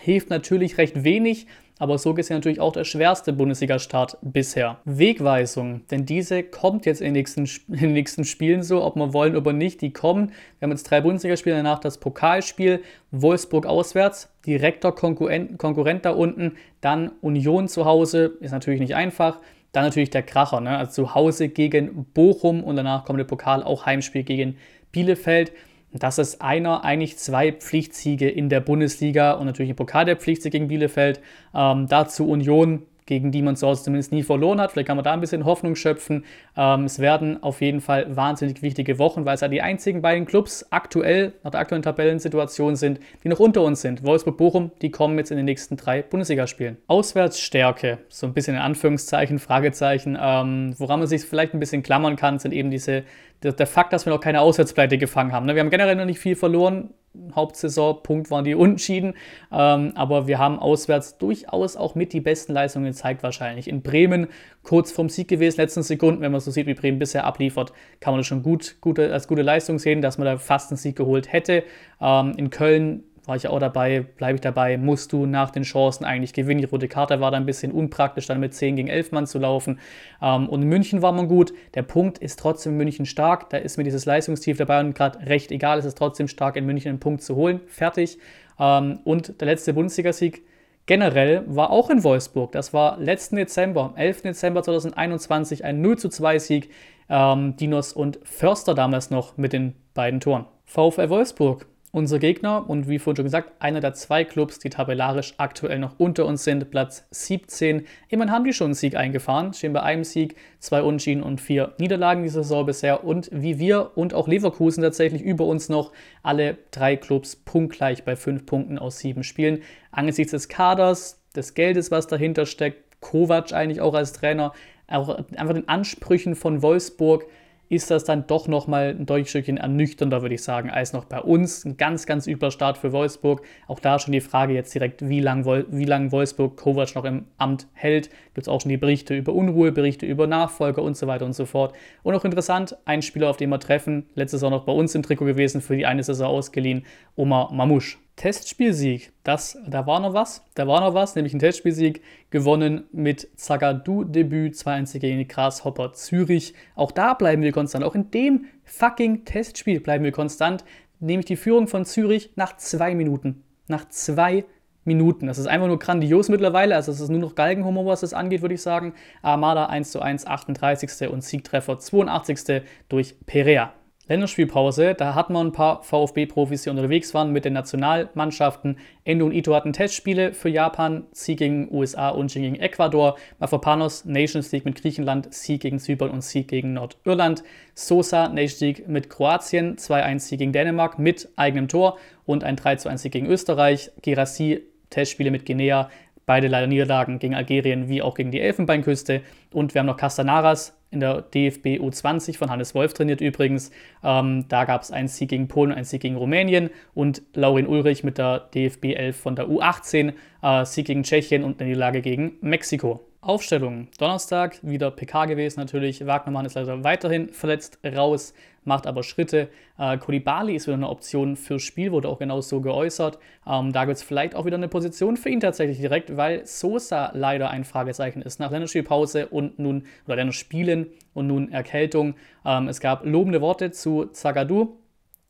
Hilft 0.00 0.30
natürlich 0.30 0.78
recht 0.78 1.04
wenig, 1.04 1.46
aber 1.82 1.98
so 1.98 2.14
gesehen 2.14 2.36
natürlich 2.36 2.60
auch 2.60 2.72
der 2.72 2.84
schwerste 2.84 3.32
Bundesliga-Start 3.32 4.16
bisher. 4.22 4.78
Wegweisung, 4.84 5.84
denn 5.88 6.06
diese 6.06 6.44
kommt 6.44 6.86
jetzt 6.86 7.00
in 7.00 7.06
den, 7.06 7.14
nächsten, 7.14 7.44
in 7.66 7.80
den 7.80 7.92
nächsten 7.94 8.22
Spielen 8.22 8.62
so, 8.62 8.84
ob 8.84 8.94
wir 8.94 9.12
wollen 9.12 9.34
oder 9.34 9.52
nicht, 9.52 9.80
die 9.80 9.92
kommen. 9.92 10.28
Wir 10.60 10.66
haben 10.66 10.70
jetzt 10.70 10.84
drei 10.84 11.00
Bundesligaspiele, 11.00 11.56
danach 11.56 11.80
das 11.80 11.98
Pokalspiel, 11.98 12.84
Wolfsburg 13.10 13.66
auswärts, 13.66 14.32
direkter 14.46 14.92
Konkurrent, 14.92 15.58
Konkurrent 15.58 16.04
da 16.04 16.10
unten, 16.10 16.52
dann 16.82 17.10
Union 17.20 17.66
zu 17.66 17.84
Hause, 17.84 18.36
ist 18.38 18.52
natürlich 18.52 18.78
nicht 18.78 18.94
einfach. 18.94 19.40
Dann 19.72 19.82
natürlich 19.82 20.10
der 20.10 20.22
Kracher, 20.22 20.60
ne? 20.60 20.78
also 20.78 20.92
zu 20.92 21.14
Hause 21.16 21.48
gegen 21.48 22.04
Bochum 22.14 22.62
und 22.62 22.76
danach 22.76 23.04
kommt 23.04 23.18
der 23.18 23.24
Pokal, 23.24 23.64
auch 23.64 23.86
Heimspiel 23.86 24.22
gegen 24.22 24.56
Bielefeld. 24.92 25.50
Das 25.92 26.18
ist 26.18 26.40
einer, 26.40 26.84
eigentlich 26.84 27.18
zwei 27.18 27.52
Pflichtsiege 27.52 28.28
in 28.28 28.48
der 28.48 28.60
Bundesliga 28.60 29.32
und 29.32 29.46
natürlich 29.46 29.72
ein 29.72 29.76
Pokal 29.76 30.04
der 30.04 30.16
Pflichtsieg 30.16 30.52
gegen 30.52 30.68
Bielefeld. 30.68 31.20
Ähm, 31.54 31.86
dazu 31.88 32.28
Union 32.28 32.82
gegen 33.06 33.32
die 33.32 33.42
man 33.42 33.56
zu 33.56 33.66
Hause 33.66 33.84
zumindest 33.84 34.12
nie 34.12 34.22
verloren 34.22 34.60
hat. 34.60 34.72
Vielleicht 34.72 34.88
kann 34.88 34.96
man 34.96 35.04
da 35.04 35.12
ein 35.12 35.20
bisschen 35.20 35.44
Hoffnung 35.44 35.74
schöpfen. 35.74 36.24
Ähm, 36.56 36.84
es 36.84 36.98
werden 36.98 37.42
auf 37.42 37.60
jeden 37.60 37.80
Fall 37.80 38.16
wahnsinnig 38.16 38.62
wichtige 38.62 38.98
Wochen, 38.98 39.24
weil 39.24 39.34
es 39.34 39.40
ja 39.40 39.48
die 39.48 39.62
einzigen 39.62 40.02
beiden 40.02 40.26
Clubs 40.26 40.66
aktuell, 40.70 41.32
nach 41.42 41.50
der 41.50 41.60
aktuellen 41.60 41.82
Tabellensituation 41.82 42.76
sind, 42.76 43.00
die 43.24 43.28
noch 43.28 43.40
unter 43.40 43.62
uns 43.62 43.80
sind. 43.80 44.04
Wolfsburg-Bochum, 44.04 44.72
die 44.80 44.90
kommen 44.90 45.18
jetzt 45.18 45.30
in 45.30 45.36
den 45.36 45.46
nächsten 45.46 45.76
drei 45.76 46.02
Bundesligaspielen. 46.02 46.76
Auswärtsstärke, 46.86 47.98
so 48.08 48.26
ein 48.26 48.34
bisschen 48.34 48.54
in 48.54 48.60
Anführungszeichen, 48.62 49.38
Fragezeichen. 49.38 50.18
Ähm, 50.20 50.74
woran 50.78 51.00
man 51.00 51.08
sich 51.08 51.22
vielleicht 51.22 51.54
ein 51.54 51.60
bisschen 51.60 51.82
klammern 51.82 52.16
kann, 52.16 52.38
sind 52.38 52.52
eben 52.52 52.70
diese, 52.70 53.04
der, 53.42 53.66
Fakt, 53.66 53.92
dass 53.92 54.06
wir 54.06 54.12
noch 54.12 54.20
keine 54.20 54.40
Auswärtspleite 54.40 54.98
gefangen 54.98 55.32
haben. 55.32 55.46
Ne? 55.46 55.54
Wir 55.54 55.60
haben 55.60 55.70
generell 55.70 55.96
noch 55.96 56.04
nicht 56.04 56.18
viel 56.18 56.36
verloren 56.36 56.90
Hauptsaisonpunkt 57.34 58.30
waren 58.30 58.44
die 58.44 58.54
Unentschieden. 58.54 59.14
Ähm, 59.50 59.92
aber 59.94 60.26
wir 60.26 60.38
haben 60.38 60.58
auswärts 60.58 61.18
durchaus 61.18 61.76
auch 61.76 61.94
mit 61.94 62.12
die 62.12 62.20
besten 62.20 62.52
Leistungen 62.52 62.86
gezeigt, 62.86 63.22
wahrscheinlich. 63.22 63.68
In 63.68 63.82
Bremen 63.82 64.28
kurz 64.62 64.92
vorm 64.92 65.08
Sieg 65.08 65.28
gewesen, 65.28 65.60
letzten 65.60 65.82
Sekunden. 65.82 66.22
Wenn 66.22 66.32
man 66.32 66.40
so 66.40 66.50
sieht, 66.50 66.66
wie 66.66 66.74
Bremen 66.74 66.98
bisher 66.98 67.24
abliefert, 67.24 67.72
kann 68.00 68.12
man 68.12 68.20
das 68.20 68.26
schon 68.26 68.42
gut, 68.42 68.76
gute, 68.80 69.12
als 69.12 69.28
gute 69.28 69.42
Leistung 69.42 69.78
sehen, 69.78 70.02
dass 70.02 70.18
man 70.18 70.26
da 70.26 70.38
fast 70.38 70.70
einen 70.70 70.78
Sieg 70.78 70.96
geholt 70.96 71.32
hätte. 71.32 71.64
Ähm, 72.00 72.32
in 72.36 72.50
Köln 72.50 73.04
war 73.26 73.36
ich 73.36 73.46
auch 73.46 73.60
dabei, 73.60 74.00
bleibe 74.00 74.34
ich 74.34 74.40
dabei, 74.40 74.76
musst 74.76 75.12
du 75.12 75.26
nach 75.26 75.50
den 75.50 75.62
Chancen 75.62 76.04
eigentlich 76.04 76.32
gewinnen. 76.32 76.60
Die 76.60 76.66
rote 76.66 76.88
Karte 76.88 77.20
war 77.20 77.30
da 77.30 77.36
ein 77.36 77.46
bisschen 77.46 77.70
unpraktisch, 77.70 78.26
dann 78.26 78.40
mit 78.40 78.54
10 78.54 78.76
gegen 78.76 78.88
11 78.88 79.12
Mann 79.12 79.26
zu 79.26 79.38
laufen. 79.38 79.78
Ähm, 80.20 80.48
und 80.48 80.62
in 80.62 80.68
München 80.68 81.02
war 81.02 81.12
man 81.12 81.28
gut. 81.28 81.52
Der 81.74 81.82
Punkt 81.82 82.18
ist 82.18 82.38
trotzdem 82.38 82.72
in 82.72 82.78
München 82.78 83.06
stark. 83.06 83.50
Da 83.50 83.58
ist 83.58 83.76
mir 83.76 83.84
dieses 83.84 84.06
Leistungstief 84.06 84.58
dabei 84.58 84.80
und 84.80 84.94
gerade 84.94 85.24
recht 85.26 85.52
egal. 85.52 85.78
Es 85.78 85.84
ist 85.84 85.98
trotzdem 85.98 86.26
stark, 86.26 86.56
in 86.56 86.66
München 86.66 86.88
einen 86.88 87.00
Punkt 87.00 87.22
zu 87.22 87.36
holen. 87.36 87.60
Fertig. 87.66 88.18
Ähm, 88.58 89.00
und 89.04 89.40
der 89.40 89.46
letzte 89.46 89.72
Bundesligasieg 89.72 90.42
generell 90.86 91.44
war 91.46 91.70
auch 91.70 91.90
in 91.90 92.02
Wolfsburg. 92.02 92.50
Das 92.52 92.74
war 92.74 92.98
letzten 92.98 93.36
Dezember, 93.36 93.92
11. 93.96 94.22
Dezember 94.22 94.64
2021, 94.64 95.64
ein 95.64 95.80
0 95.80 95.96
zu 95.98 96.08
2 96.08 96.38
Sieg. 96.40 96.70
Ähm, 97.08 97.56
Dinos 97.56 97.92
und 97.92 98.18
Förster 98.24 98.74
damals 98.74 99.10
noch 99.10 99.36
mit 99.36 99.52
den 99.52 99.74
beiden 99.94 100.18
Toren. 100.18 100.46
VfL 100.64 101.08
Wolfsburg 101.08 101.66
unser 101.94 102.18
Gegner 102.18 102.68
und 102.68 102.88
wie 102.88 102.98
vorhin 102.98 103.16
schon 103.16 103.26
gesagt, 103.26 103.52
einer 103.58 103.80
der 103.80 103.92
zwei 103.92 104.24
Clubs, 104.24 104.58
die 104.58 104.70
tabellarisch 104.70 105.34
aktuell 105.36 105.78
noch 105.78 105.98
unter 105.98 106.24
uns 106.24 106.42
sind, 106.42 106.70
Platz 106.70 107.06
17. 107.10 107.86
Immerhin 108.08 108.32
haben 108.32 108.44
die 108.44 108.54
schon 108.54 108.68
einen 108.68 108.74
Sieg 108.74 108.96
eingefahren, 108.96 109.52
stehen 109.52 109.74
bei 109.74 109.82
einem 109.82 110.02
Sieg, 110.02 110.36
zwei 110.58 110.82
Unschieden 110.82 111.22
und 111.22 111.38
vier 111.38 111.74
Niederlagen 111.78 112.22
diese 112.22 112.42
Saison 112.42 112.64
bisher 112.64 113.04
und 113.04 113.28
wie 113.30 113.58
wir 113.58 113.90
und 113.94 114.14
auch 114.14 114.26
Leverkusen 114.26 114.82
tatsächlich 114.82 115.20
über 115.20 115.44
uns 115.44 115.68
noch 115.68 115.92
alle 116.22 116.56
drei 116.70 116.96
Clubs 116.96 117.36
punktgleich 117.36 118.04
bei 118.04 118.16
fünf 118.16 118.46
Punkten 118.46 118.78
aus 118.78 118.98
sieben 118.98 119.22
Spielen. 119.22 119.62
Angesichts 119.90 120.30
des 120.30 120.48
Kaders, 120.48 121.20
des 121.36 121.52
Geldes, 121.52 121.90
was 121.90 122.06
dahinter 122.06 122.46
steckt, 122.46 123.00
Kovac 123.00 123.52
eigentlich 123.52 123.82
auch 123.82 123.92
als 123.92 124.14
Trainer, 124.14 124.54
auch 124.88 125.10
einfach 125.36 125.54
den 125.54 125.68
Ansprüchen 125.68 126.36
von 126.36 126.62
Wolfsburg, 126.62 127.26
ist 127.72 127.90
das 127.90 128.04
dann 128.04 128.26
doch 128.26 128.48
nochmal 128.48 128.90
ein 128.90 129.06
deutlich 129.06 129.30
Stückchen 129.30 129.56
ernüchternder, 129.56 130.20
würde 130.20 130.34
ich 130.34 130.42
sagen, 130.42 130.68
als 130.68 130.92
noch 130.92 131.06
bei 131.06 131.18
uns. 131.18 131.64
Ein 131.64 131.78
ganz, 131.78 132.04
ganz 132.04 132.26
übler 132.26 132.50
Start 132.50 132.76
für 132.76 132.92
Wolfsburg. 132.92 133.40
Auch 133.66 133.80
da 133.80 133.98
schon 133.98 134.12
die 134.12 134.20
Frage 134.20 134.52
jetzt 134.52 134.74
direkt, 134.74 135.08
wie 135.08 135.20
lange 135.20 135.64
wie 135.70 135.86
lang 135.86 136.12
Wolfsburg 136.12 136.58
Kovac 136.58 136.94
noch 136.94 137.06
im 137.06 137.24
Amt 137.38 137.66
hält. 137.72 138.10
Gibt 138.34 138.46
es 138.46 138.48
auch 138.48 138.60
schon 138.60 138.68
die 138.68 138.76
Berichte 138.76 139.16
über 139.16 139.32
Unruhe, 139.32 139.72
Berichte 139.72 140.04
über 140.04 140.26
Nachfolger 140.26 140.82
und 140.82 140.98
so 140.98 141.06
weiter 141.06 141.24
und 141.24 141.32
so 141.32 141.46
fort. 141.46 141.74
Und 142.02 142.14
auch 142.14 142.26
interessant, 142.26 142.76
ein 142.84 143.00
Spieler, 143.00 143.30
auf 143.30 143.38
den 143.38 143.48
wir 143.48 143.58
treffen, 143.58 144.04
letztes 144.16 144.42
Jahr 144.42 144.50
noch 144.50 144.64
bei 144.64 144.72
uns 144.72 144.94
im 144.94 145.02
Trikot 145.02 145.24
gewesen, 145.24 145.62
für 145.62 145.74
die 145.74 145.86
eine 145.86 146.02
Saison 146.02 146.28
ausgeliehen, 146.28 146.84
Omar 147.16 147.54
Mamouche. 147.54 148.01
Testspielsieg, 148.16 149.12
das, 149.24 149.58
da 149.66 149.86
war 149.86 149.98
noch 149.98 150.12
was, 150.12 150.44
da 150.54 150.66
war 150.66 150.80
noch 150.80 150.94
was, 150.94 151.14
nämlich 151.16 151.32
ein 151.32 151.38
Testspielsieg 151.38 152.02
gewonnen 152.30 152.84
mit 152.92 153.28
Zagadou-Debüt 153.36 154.54
2-1 154.54 154.98
gegen 154.98 155.18
die 155.18 155.28
Grasshopper 155.28 155.92
Zürich. 155.92 156.54
Auch 156.74 156.92
da 156.92 157.14
bleiben 157.14 157.42
wir 157.42 157.52
konstant, 157.52 157.84
auch 157.84 157.94
in 157.94 158.10
dem 158.10 158.44
fucking 158.64 159.24
Testspiel 159.24 159.80
bleiben 159.80 160.04
wir 160.04 160.12
konstant, 160.12 160.64
nämlich 161.00 161.26
die 161.26 161.36
Führung 161.36 161.68
von 161.68 161.84
Zürich 161.84 162.30
nach 162.36 162.56
zwei 162.58 162.94
Minuten. 162.94 163.42
Nach 163.66 163.88
zwei 163.88 164.44
Minuten. 164.84 165.26
Das 165.26 165.38
ist 165.38 165.46
einfach 165.46 165.68
nur 165.68 165.78
grandios 165.78 166.28
mittlerweile. 166.28 166.74
Also 166.74 166.92
es 166.92 167.00
ist 167.00 167.08
nur 167.08 167.20
noch 167.20 167.34
Galgenhumor, 167.34 167.86
was 167.86 168.00
das 168.00 168.14
angeht, 168.14 168.42
würde 168.42 168.54
ich 168.54 168.62
sagen. 168.62 168.94
Armada 169.22 169.66
1 169.66 169.92
zu 169.92 170.00
1, 170.00 170.26
38. 170.26 171.08
und 171.08 171.22
Siegtreffer 171.22 171.78
82. 171.78 172.62
durch 172.88 173.14
Perea. 173.26 173.72
Länderspielpause, 174.12 174.92
da 174.92 175.14
hatten 175.14 175.32
wir 175.32 175.40
ein 175.40 175.52
paar 175.52 175.82
VfB-Profis, 175.84 176.64
die 176.64 176.70
unterwegs 176.70 177.14
waren 177.14 177.32
mit 177.32 177.46
den 177.46 177.54
Nationalmannschaften. 177.54 178.76
Endo 179.04 179.24
und 179.24 179.32
Ito 179.32 179.54
hatten 179.54 179.72
Testspiele 179.72 180.34
für 180.34 180.50
Japan, 180.50 181.04
Sieg 181.12 181.38
gegen 181.38 181.74
USA 181.74 182.10
und 182.10 182.30
Sieg 182.30 182.42
gegen 182.42 182.56
Ecuador. 182.56 183.16
Mafropanos 183.38 184.04
Nations 184.04 184.52
League 184.52 184.66
mit 184.66 184.82
Griechenland, 184.82 185.32
Sieg 185.32 185.62
gegen 185.62 185.78
Zypern 185.78 186.10
und 186.10 186.22
Sieg 186.22 186.48
gegen 186.48 186.74
Nordirland. 186.74 187.42
Sosa 187.74 188.28
Nations 188.28 188.60
League 188.60 188.86
mit 188.86 189.08
Kroatien, 189.08 189.76
2-1 189.76 190.18
Sieg 190.18 190.40
gegen 190.40 190.52
Dänemark 190.52 190.98
mit 190.98 191.30
eigenem 191.36 191.68
Tor 191.68 191.96
und 192.26 192.44
ein 192.44 192.56
3-1 192.56 192.98
Sieg 192.98 193.12
gegen 193.12 193.26
Österreich. 193.28 193.92
Gerassi 194.02 194.60
Testspiele 194.90 195.30
mit 195.30 195.46
Guinea, 195.46 195.88
beide 196.26 196.48
leider 196.48 196.66
Niederlagen 196.66 197.18
gegen 197.18 197.34
Algerien 197.34 197.88
wie 197.88 198.02
auch 198.02 198.14
gegen 198.14 198.30
die 198.30 198.40
Elfenbeinküste. 198.40 199.22
Und 199.52 199.74
wir 199.74 199.80
haben 199.80 199.86
noch 199.86 199.96
Castanaras 199.96 200.76
in 200.90 201.00
der 201.00 201.22
DFB 201.22 201.80
U20 201.80 202.36
von 202.36 202.50
Hannes 202.50 202.74
Wolf 202.74 202.92
trainiert 202.92 203.20
übrigens. 203.20 203.70
Ähm, 204.04 204.46
da 204.48 204.64
gab 204.64 204.82
es 204.82 204.90
einen 204.90 205.08
Sieg 205.08 205.30
gegen 205.30 205.48
Polen, 205.48 205.72
einen 205.72 205.84
Sieg 205.84 206.02
gegen 206.02 206.16
Rumänien 206.16 206.70
und 206.94 207.22
Laurin 207.34 207.66
Ulrich 207.66 208.04
mit 208.04 208.18
der 208.18 208.40
DFB 208.54 208.94
11 208.94 209.16
von 209.16 209.34
der 209.34 209.46
U18, 209.48 210.12
äh, 210.42 210.64
Sieg 210.64 210.86
gegen 210.86 211.02
Tschechien 211.02 211.44
und 211.44 211.60
eine 211.60 211.70
Niederlage 211.70 212.02
gegen 212.02 212.34
Mexiko. 212.42 213.00
Aufstellung. 213.22 213.86
Donnerstag 213.98 214.58
wieder 214.62 214.90
PK 214.90 215.26
gewesen 215.26 215.60
natürlich. 215.60 216.04
Wagnermann 216.04 216.44
ist 216.44 216.54
leider 216.54 216.82
weiterhin 216.82 217.28
verletzt 217.28 217.78
raus, 217.84 218.34
macht 218.64 218.88
aber 218.88 219.04
Schritte. 219.04 219.48
Äh, 219.78 219.96
Kulibali 219.98 220.56
ist 220.56 220.66
wieder 220.66 220.74
eine 220.74 220.88
Option 220.88 221.36
fürs 221.36 221.62
Spiel, 221.62 221.92
wurde 221.92 222.08
auch 222.08 222.18
genau 222.18 222.40
so 222.40 222.60
geäußert. 222.60 223.20
Ähm, 223.46 223.72
da 223.72 223.84
gibt 223.84 223.98
es 223.98 224.02
vielleicht 224.02 224.34
auch 224.34 224.44
wieder 224.44 224.56
eine 224.56 224.66
Position 224.66 225.16
für 225.16 225.28
ihn 225.28 225.38
tatsächlich 225.38 225.78
direkt, 225.78 226.16
weil 226.16 226.44
Sosa 226.46 227.12
leider 227.14 227.48
ein 227.50 227.62
Fragezeichen 227.62 228.22
ist. 228.22 228.40
Nach 228.40 228.50
Länderspielpause 228.50 229.28
und 229.28 229.56
nun, 229.56 229.84
oder 230.04 230.16
Länderspielen 230.16 230.88
und 231.14 231.28
nun 231.28 231.52
Erkältung. 231.52 232.16
Ähm, 232.44 232.66
es 232.66 232.80
gab 232.80 233.06
lobende 233.06 233.40
Worte 233.40 233.70
zu 233.70 234.06
Zagadou 234.06 234.81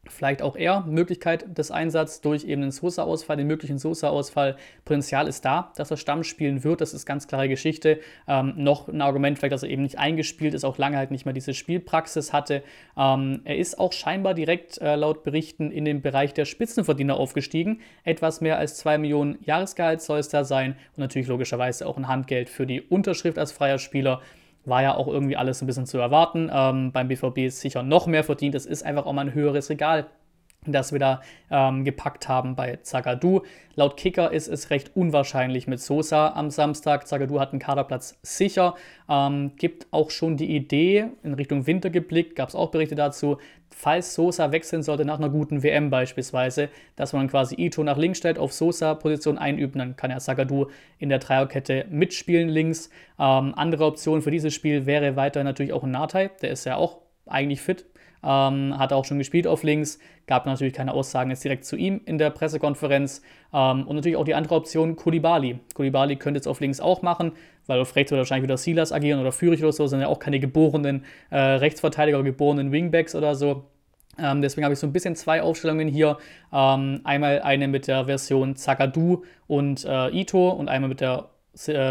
Vielleicht 0.08 0.42
auch 0.42 0.56
eher 0.56 0.80
Möglichkeit 0.80 1.56
des 1.56 1.70
Einsatzes 1.70 2.22
durch 2.22 2.42
eben 2.44 2.60
den 2.60 2.72
Sosa-Ausfall, 2.72 3.36
den 3.36 3.46
möglichen 3.46 3.78
Sosa-Ausfall. 3.78 4.56
Potenzial 4.84 5.28
ist 5.28 5.44
da, 5.44 5.72
dass 5.76 5.92
er 5.92 5.96
Stamm 5.96 6.24
spielen 6.24 6.64
wird. 6.64 6.80
Das 6.80 6.92
ist 6.92 7.06
ganz 7.06 7.28
klare 7.28 7.48
Geschichte. 7.48 8.00
Ähm, 8.26 8.54
noch 8.56 8.88
ein 8.88 9.00
Argument, 9.00 9.38
vielleicht, 9.38 9.52
dass 9.52 9.62
er 9.62 9.68
eben 9.68 9.82
nicht 9.82 10.00
eingespielt 10.00 10.54
ist, 10.54 10.64
auch 10.64 10.76
lange 10.76 10.96
halt 10.96 11.12
nicht 11.12 11.24
mehr 11.24 11.32
diese 11.32 11.54
Spielpraxis 11.54 12.32
hatte. 12.32 12.64
Ähm, 12.96 13.42
er 13.44 13.56
ist 13.56 13.78
auch 13.78 13.92
scheinbar 13.92 14.34
direkt 14.34 14.78
äh, 14.78 14.96
laut 14.96 15.22
Berichten 15.22 15.70
in 15.70 15.84
den 15.84 16.02
Bereich 16.02 16.34
der 16.34 16.46
Spitzenverdiener 16.46 17.16
aufgestiegen. 17.16 17.80
Etwas 18.02 18.40
mehr 18.40 18.58
als 18.58 18.78
2 18.78 18.98
Millionen 18.98 19.38
Jahresgehalt 19.44 20.02
soll 20.02 20.18
es 20.18 20.28
da 20.28 20.42
sein 20.42 20.72
und 20.96 20.98
natürlich 20.98 21.28
logischerweise 21.28 21.86
auch 21.86 21.96
ein 21.96 22.08
Handgeld 22.08 22.48
für 22.50 22.66
die 22.66 22.80
Unterschrift 22.80 23.38
als 23.38 23.52
freier 23.52 23.78
Spieler 23.78 24.20
war 24.64 24.82
ja 24.82 24.94
auch 24.94 25.08
irgendwie 25.08 25.36
alles 25.36 25.62
ein 25.62 25.66
bisschen 25.66 25.86
zu 25.86 25.98
erwarten. 25.98 26.50
Ähm, 26.52 26.92
beim 26.92 27.08
BVB 27.08 27.38
ist 27.38 27.60
sicher 27.60 27.82
noch 27.82 28.06
mehr 28.06 28.24
verdient. 28.24 28.54
Es 28.54 28.66
ist 28.66 28.84
einfach 28.84 29.06
auch 29.06 29.12
mal 29.12 29.22
ein 29.22 29.34
höheres 29.34 29.70
Regal 29.70 30.06
das 30.66 30.92
wir 30.92 31.00
da 31.00 31.22
ähm, 31.50 31.84
gepackt 31.84 32.28
haben 32.28 32.54
bei 32.54 32.76
Zagadou. 32.82 33.42
Laut 33.74 33.96
Kicker 33.96 34.32
ist 34.32 34.48
es 34.48 34.70
recht 34.70 34.92
unwahrscheinlich 34.94 35.66
mit 35.66 35.80
Sosa 35.80 36.28
am 36.34 36.50
Samstag. 36.50 37.08
Zagadou 37.08 37.40
hat 37.40 37.50
einen 37.50 37.58
Kaderplatz 37.58 38.18
sicher. 38.22 38.74
Ähm, 39.08 39.52
gibt 39.56 39.86
auch 39.90 40.10
schon 40.10 40.36
die 40.36 40.54
Idee, 40.54 41.06
in 41.24 41.34
Richtung 41.34 41.66
Winter 41.66 41.90
geblickt, 41.90 42.36
gab 42.36 42.48
es 42.48 42.54
auch 42.54 42.70
Berichte 42.70 42.94
dazu, 42.94 43.38
falls 43.70 44.14
Sosa 44.14 44.52
wechseln 44.52 44.82
sollte 44.82 45.04
nach 45.04 45.18
einer 45.18 45.30
guten 45.30 45.62
WM 45.62 45.90
beispielsweise, 45.90 46.68
dass 46.94 47.12
man 47.12 47.28
quasi 47.28 47.56
Ito 47.58 47.82
nach 47.82 47.96
links 47.96 48.18
stellt, 48.18 48.38
auf 48.38 48.52
Sosa-Position 48.52 49.38
einüben, 49.38 49.78
dann 49.78 49.96
kann 49.96 50.10
ja 50.10 50.18
Zagadou 50.18 50.66
in 50.98 51.08
der 51.08 51.18
Dreierkette 51.18 51.86
mitspielen 51.90 52.48
links. 52.48 52.90
Ähm, 53.18 53.54
andere 53.56 53.86
Option 53.86 54.22
für 54.22 54.30
dieses 54.30 54.54
Spiel 54.54 54.86
wäre 54.86 55.16
weiter 55.16 55.42
natürlich 55.42 55.72
auch 55.72 55.82
ein 55.82 55.90
Natai, 55.90 56.30
der 56.40 56.50
ist 56.50 56.64
ja 56.66 56.76
auch 56.76 56.98
eigentlich 57.26 57.60
fit, 57.60 57.86
ähm, 58.22 58.78
hat 58.78 58.92
auch 58.92 59.04
schon 59.04 59.18
gespielt 59.18 59.46
auf 59.46 59.62
links, 59.62 59.98
gab 60.26 60.46
natürlich 60.46 60.72
keine 60.72 60.92
Aussagen 60.92 61.30
jetzt 61.30 61.44
direkt 61.44 61.64
zu 61.64 61.76
ihm 61.76 62.00
in 62.04 62.18
der 62.18 62.30
Pressekonferenz. 62.30 63.22
Ähm, 63.52 63.86
und 63.86 63.96
natürlich 63.96 64.16
auch 64.16 64.24
die 64.24 64.34
andere 64.34 64.54
Option, 64.54 64.96
Kulibali. 64.96 65.58
Kulibali 65.74 66.16
könnte 66.16 66.38
jetzt 66.38 66.46
auf 66.46 66.60
links 66.60 66.80
auch 66.80 67.02
machen, 67.02 67.32
weil 67.66 67.80
auf 67.80 67.94
rechts 67.96 68.10
wird 68.10 68.18
wahrscheinlich 68.18 68.44
wieder 68.44 68.56
Silas 68.56 68.92
agieren 68.92 69.20
oder 69.20 69.32
Fürich 69.32 69.62
oder 69.62 69.72
so, 69.72 69.86
sind 69.86 70.00
ja 70.00 70.08
auch 70.08 70.18
keine 70.18 70.40
geborenen 70.40 71.04
äh, 71.30 71.38
Rechtsverteidiger 71.38 72.18
oder 72.18 72.24
geborenen 72.24 72.72
Wingbacks 72.72 73.14
oder 73.14 73.34
so. 73.34 73.64
Ähm, 74.18 74.42
deswegen 74.42 74.64
habe 74.64 74.74
ich 74.74 74.78
so 74.78 74.86
ein 74.86 74.92
bisschen 74.92 75.16
zwei 75.16 75.42
Aufstellungen 75.42 75.88
hier. 75.88 76.18
Ähm, 76.52 77.00
einmal 77.04 77.40
eine 77.40 77.68
mit 77.68 77.86
der 77.86 78.04
Version 78.04 78.56
Zagadou 78.56 79.24
und 79.46 79.84
äh, 79.84 80.08
Ito 80.10 80.50
und 80.50 80.68
einmal 80.68 80.90
mit 80.90 81.00
der 81.00 81.30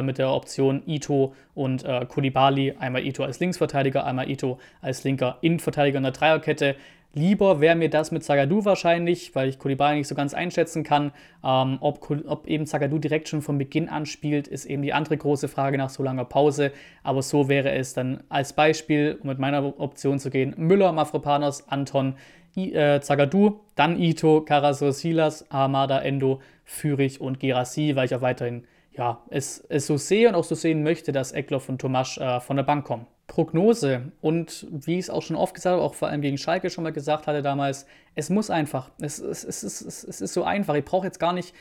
mit 0.01 0.18
der 0.18 0.32
Option 0.32 0.82
Ito 0.88 1.34
und 1.53 1.84
äh, 1.84 2.06
Kulibali. 2.06 2.74
Einmal 2.80 3.06
Ito 3.06 3.24
als 3.24 3.39
Linksverteidiger, 3.39 4.06
einmal 4.06 4.30
Ito 4.30 4.60
als 4.82 5.03
linker 5.03 5.38
Innenverteidiger 5.41 5.98
in 5.98 6.03
der 6.03 6.12
Dreierkette. 6.12 6.75
Lieber 7.13 7.60
wäre 7.60 7.75
mir 7.75 7.89
das 7.89 8.12
mit 8.12 8.24
Zagadou 8.24 8.63
wahrscheinlich, 8.63 9.36
weil 9.36 9.50
ich 9.50 9.60
Kulibali 9.60 9.98
nicht 9.98 10.08
so 10.08 10.15
ganz 10.15 10.34
einschätzen 10.34 10.84
kann. 10.84 11.12
Ähm, 11.44 11.77
ob, 11.82 12.10
ob 12.25 12.48
eben 12.48 12.65
Zagadou 12.65 13.00
direkt 13.00 13.27
schon 13.27 13.41
von 13.41 13.58
Beginn 13.58 13.89
an 13.89 14.06
spielt, 14.06 14.48
ist 14.48 14.65
eben 14.65 14.82
die 14.82 14.94
andere 14.94 15.18
große 15.18 15.50
Frage 15.50 15.77
nach 15.77 15.89
so 15.89 16.03
langer 16.03 16.24
Pause. 16.24 16.72
Aber 17.03 17.22
so 17.22 17.50
wäre 17.50 17.72
es 17.72 17.94
dann 17.94 18.24
als 18.30 18.53
Beispiel, 18.53 19.20
um 19.22 19.27
mit 19.27 19.39
meiner 19.39 19.80
Option 19.80 20.20
zu 20.20 20.30
gehen, 20.30 20.53
Müller, 20.56 20.94
Mafropanos, 20.94 21.68
Anton, 21.68 22.15
I, 22.56 22.74
äh, 22.74 23.01
Zagadou, 23.01 23.60
dann 23.75 24.00
Ito, 24.00 24.41
Karasor, 24.41 24.94
Silas, 24.94 25.46
Hamada, 25.50 26.00
Endo, 26.00 26.39
Fürich 26.63 27.20
und 27.20 27.41
Gerassi, 27.41 27.96
weil 27.98 28.06
ich 28.06 28.15
auch 28.15 28.22
weiterhin 28.22 28.63
ja, 28.93 29.21
es, 29.29 29.63
es 29.69 29.88
so 29.88 29.98
sehe 29.98 30.27
und 30.27 30.36
auch 30.36 30.43
so 30.43 30.55
sehen 30.55 30.83
möchte, 30.83 31.12
dass 31.12 31.31
Eckloff 31.31 31.69
und 31.69 31.79
Tomasch 31.79 32.17
äh, 32.17 32.39
von 32.39 32.57
der 32.57 32.63
Bank 32.63 32.86
kommen. 32.86 33.07
Prognose 33.27 34.12
und 34.19 34.67
wie 34.69 34.95
ich 34.95 35.05
es 35.05 35.10
auch 35.10 35.21
schon 35.21 35.38
oft 35.38 35.53
gesagt 35.53 35.74
habe, 35.74 35.81
auch 35.81 35.93
vor 35.93 36.10
allem 36.10 36.19
gegen 36.19 36.38
Schalke 36.38 36.69
schon 36.69 36.83
mal 36.83 36.91
gesagt 36.91 37.27
hatte 37.27 37.41
damals, 37.41 37.86
es 38.13 38.29
muss 38.29 38.50
einfach. 38.50 38.91
Es, 39.00 39.19
es, 39.19 39.45
es, 39.45 39.63
es, 39.63 40.03
es 40.03 40.19
ist 40.19 40.33
so 40.33 40.43
einfach. 40.43 40.75
Ich 40.75 40.83
brauche 40.83 41.05
jetzt 41.05 41.19
gar 41.19 41.31
nicht 41.31 41.53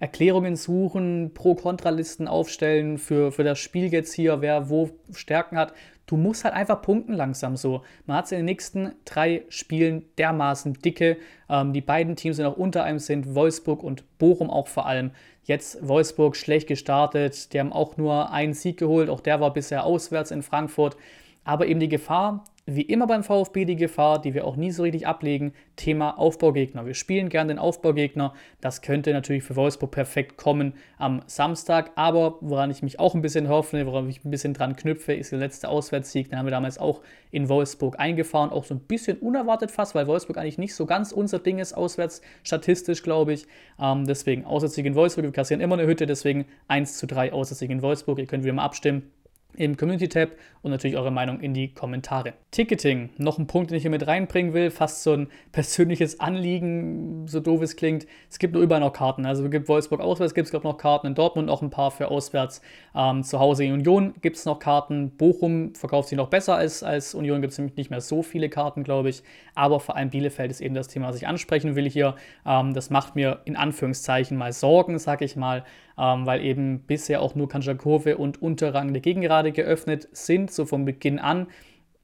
Erklärungen 0.00 0.56
suchen, 0.56 1.32
Pro-Kontra-Listen 1.34 2.28
aufstellen 2.28 2.98
für, 2.98 3.32
für 3.32 3.44
das 3.44 3.58
Spiel 3.58 3.92
jetzt 3.92 4.14
hier, 4.14 4.40
wer 4.40 4.70
wo 4.70 4.90
Stärken 5.12 5.58
hat. 5.58 5.74
Du 6.06 6.16
musst 6.16 6.44
halt 6.44 6.54
einfach 6.54 6.80
punkten 6.80 7.12
langsam 7.12 7.56
so. 7.56 7.82
Man 8.06 8.16
hat 8.16 8.26
es 8.26 8.32
in 8.32 8.38
den 8.38 8.46
nächsten 8.46 8.92
drei 9.04 9.42
Spielen 9.50 10.04
dermaßen 10.16 10.74
dicke. 10.74 11.18
Ähm, 11.50 11.74
die 11.74 11.82
beiden 11.82 12.16
Teams, 12.16 12.36
die 12.36 12.42
noch 12.42 12.56
unter 12.56 12.84
einem 12.84 13.00
sind, 13.00 13.34
Wolfsburg 13.34 13.82
und 13.82 14.04
Bochum 14.18 14.48
auch 14.48 14.68
vor 14.68 14.86
allem. 14.86 15.10
Jetzt 15.48 15.78
Wolfsburg 15.88 16.36
schlecht 16.36 16.68
gestartet. 16.68 17.54
Die 17.54 17.58
haben 17.58 17.72
auch 17.72 17.96
nur 17.96 18.30
einen 18.30 18.52
Sieg 18.52 18.76
geholt. 18.76 19.08
Auch 19.08 19.20
der 19.20 19.40
war 19.40 19.50
bisher 19.54 19.84
auswärts 19.84 20.30
in 20.30 20.42
Frankfurt. 20.42 20.98
Aber 21.42 21.66
eben 21.66 21.80
die 21.80 21.88
Gefahr, 21.88 22.44
wie 22.70 22.82
immer 22.82 23.06
beim 23.06 23.24
VfB 23.24 23.64
die 23.64 23.76
Gefahr, 23.76 24.20
die 24.20 24.34
wir 24.34 24.44
auch 24.44 24.56
nie 24.56 24.70
so 24.70 24.82
richtig 24.82 25.06
ablegen, 25.06 25.54
Thema 25.76 26.18
Aufbaugegner. 26.18 26.84
Wir 26.84 26.92
spielen 26.92 27.30
gern 27.30 27.48
den 27.48 27.58
Aufbaugegner. 27.58 28.34
Das 28.60 28.82
könnte 28.82 29.12
natürlich 29.14 29.42
für 29.42 29.56
Wolfsburg 29.56 29.90
perfekt 29.90 30.36
kommen 30.36 30.74
am 30.98 31.22
Samstag. 31.26 31.92
Aber 31.94 32.36
woran 32.42 32.70
ich 32.70 32.82
mich 32.82 33.00
auch 33.00 33.14
ein 33.14 33.22
bisschen 33.22 33.48
hoffe, 33.48 33.86
woran 33.86 34.08
ich 34.10 34.22
ein 34.22 34.30
bisschen 34.30 34.52
dran 34.52 34.76
knüpfe, 34.76 35.14
ist 35.14 35.32
der 35.32 35.38
letzte 35.38 35.70
Auswärtssieg. 35.70 36.28
Den 36.28 36.38
haben 36.38 36.44
wir 36.46 36.50
damals 36.50 36.76
auch 36.76 37.00
in 37.30 37.48
Wolfsburg 37.48 37.98
eingefahren. 37.98 38.50
Auch 38.50 38.64
so 38.64 38.74
ein 38.74 38.80
bisschen 38.80 39.16
unerwartet 39.16 39.70
fast, 39.70 39.94
weil 39.94 40.06
Wolfsburg 40.06 40.36
eigentlich 40.36 40.58
nicht 40.58 40.74
so 40.74 40.84
ganz 40.84 41.12
unser 41.12 41.38
Ding 41.38 41.58
ist, 41.58 41.72
auswärts 41.72 42.20
statistisch, 42.42 43.02
glaube 43.02 43.32
ich. 43.32 43.46
Ähm, 43.80 44.04
deswegen 44.06 44.44
Auswärtssieg 44.44 44.84
in 44.84 44.94
Wolfsburg. 44.94 45.24
Wir 45.24 45.32
kassieren 45.32 45.62
immer 45.62 45.78
eine 45.78 45.86
Hütte, 45.86 46.04
deswegen 46.04 46.44
1 46.66 46.98
zu 46.98 47.06
3 47.06 47.32
Auswärtssieg 47.32 47.70
in 47.70 47.80
Wolfsburg. 47.80 48.18
Ihr 48.18 48.26
könnt 48.26 48.44
wieder 48.44 48.52
mal 48.52 48.64
abstimmen 48.64 49.10
im 49.56 49.76
Community-Tab 49.76 50.30
und 50.62 50.70
natürlich 50.70 50.96
eure 50.96 51.10
Meinung 51.10 51.40
in 51.40 51.54
die 51.54 51.72
Kommentare. 51.72 52.34
Ticketing, 52.50 53.10
noch 53.16 53.38
ein 53.38 53.46
Punkt, 53.46 53.70
den 53.70 53.76
ich 53.76 53.82
hier 53.82 53.90
mit 53.90 54.06
reinbringen 54.06 54.52
will, 54.52 54.70
fast 54.70 55.02
so 55.02 55.12
ein 55.12 55.28
persönliches 55.52 56.20
Anliegen, 56.20 57.26
so 57.26 57.40
doof 57.40 57.62
es 57.62 57.76
klingt. 57.76 58.06
Es 58.30 58.38
gibt 58.38 58.54
nur 58.54 58.62
überall 58.62 58.80
noch 58.80 58.92
Karten. 58.92 59.26
Also 59.26 59.44
es 59.44 59.50
gibt 59.50 59.68
Wolfsburg 59.68 60.00
auswärts, 60.00 60.34
gibt 60.34 60.46
es 60.46 60.50
glaube 60.50 60.66
noch 60.66 60.78
Karten 60.78 61.08
in 61.08 61.14
Dortmund, 61.14 61.50
auch 61.50 61.62
ein 61.62 61.70
paar 61.70 61.90
für 61.90 62.08
auswärts. 62.08 62.60
Ähm, 62.94 63.24
zu 63.24 63.40
Hause 63.40 63.64
in 63.64 63.72
Union 63.72 64.14
gibt 64.20 64.36
es 64.36 64.44
noch 64.44 64.58
Karten. 64.58 65.10
Bochum 65.16 65.74
verkauft 65.74 66.08
sich 66.08 66.18
noch 66.18 66.28
besser 66.28 66.56
als, 66.56 66.82
als 66.82 67.14
Union, 67.14 67.40
gibt 67.40 67.52
es 67.52 67.58
nämlich 67.58 67.76
nicht 67.76 67.90
mehr 67.90 68.00
so 68.00 68.22
viele 68.22 68.48
Karten, 68.48 68.84
glaube 68.84 69.08
ich. 69.08 69.22
Aber 69.54 69.80
vor 69.80 69.96
allem 69.96 70.10
Bielefeld 70.10 70.50
ist 70.50 70.60
eben 70.60 70.74
das 70.74 70.88
Thema, 70.88 71.08
was 71.08 71.16
ich 71.16 71.26
ansprechen 71.26 71.74
will 71.74 71.88
hier. 71.88 72.14
Ähm, 72.46 72.74
das 72.74 72.90
macht 72.90 73.16
mir 73.16 73.40
in 73.44 73.56
Anführungszeichen 73.56 74.36
mal 74.36 74.52
Sorgen, 74.52 74.98
sage 74.98 75.24
ich 75.24 75.36
mal 75.36 75.64
ähm, 75.98 76.26
weil 76.26 76.42
eben 76.44 76.80
bisher 76.80 77.20
auch 77.20 77.34
nur 77.34 77.48
Kanjakove 77.48 78.16
und 78.16 78.40
unterrangige 78.40 79.00
Gegengerade 79.00 79.47
geöffnet 79.52 80.08
sind, 80.12 80.50
so 80.50 80.64
von 80.64 80.84
Beginn 80.84 81.18
an. 81.18 81.48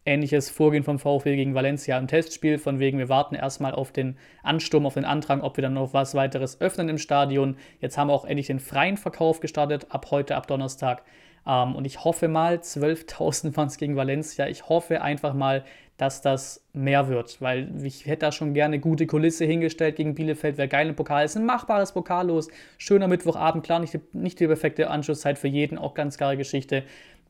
Ähnliches 0.06 0.50
Vorgehen 0.50 0.84
vom 0.84 0.98
VfB 0.98 1.34
gegen 1.34 1.54
Valencia 1.54 1.98
im 1.98 2.08
Testspiel, 2.08 2.58
von 2.58 2.78
wegen 2.78 2.98
wir 2.98 3.08
warten 3.08 3.34
erstmal 3.34 3.72
auf 3.72 3.90
den 3.90 4.18
Ansturm, 4.42 4.84
auf 4.84 4.94
den 4.94 5.06
Antrag, 5.06 5.42
ob 5.42 5.56
wir 5.56 5.62
dann 5.62 5.74
noch 5.74 5.94
was 5.94 6.14
weiteres 6.14 6.60
öffnen 6.60 6.90
im 6.90 6.98
Stadion. 6.98 7.56
Jetzt 7.80 7.96
haben 7.96 8.08
wir 8.08 8.12
auch 8.12 8.26
endlich 8.26 8.48
den 8.48 8.60
freien 8.60 8.98
Verkauf 8.98 9.40
gestartet, 9.40 9.86
ab 9.88 10.10
heute, 10.10 10.36
ab 10.36 10.46
Donnerstag. 10.46 11.04
Ähm, 11.46 11.74
und 11.74 11.86
ich 11.86 12.04
hoffe 12.04 12.28
mal, 12.28 12.56
12.000 12.56 13.56
waren 13.56 13.68
es 13.68 13.78
gegen 13.78 13.96
Valencia. 13.96 14.46
Ich 14.46 14.68
hoffe 14.68 15.00
einfach 15.00 15.32
mal, 15.32 15.64
dass 15.96 16.22
das 16.22 16.64
mehr 16.72 17.08
wird, 17.08 17.40
weil 17.40 17.72
ich 17.84 18.06
hätte 18.06 18.26
da 18.26 18.32
schon 18.32 18.52
gerne 18.52 18.80
gute 18.80 19.06
Kulisse 19.06 19.44
hingestellt 19.44 19.94
gegen 19.94 20.16
Bielefeld, 20.16 20.58
wäre 20.58 20.66
geil 20.66 20.88
im 20.88 20.96
Pokal, 20.96 21.24
ist 21.24 21.36
ein 21.36 21.46
machbares 21.46 21.92
Pokal 21.92 22.26
los, 22.26 22.48
schöner 22.78 23.06
Mittwochabend, 23.06 23.64
klar, 23.64 23.78
nicht 23.78 23.94
die, 23.94 24.00
nicht 24.12 24.40
die 24.40 24.48
perfekte 24.48 24.90
Anschlusszeit 24.90 25.38
für 25.38 25.46
jeden, 25.46 25.78
auch 25.78 25.94
ganz 25.94 26.16
klare 26.16 26.36
Geschichte. 26.36 26.82